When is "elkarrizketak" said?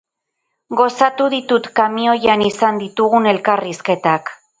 3.33-4.33